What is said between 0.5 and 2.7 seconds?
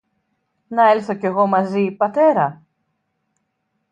Να έλθω κι εγώ μαζί, Πατέρα;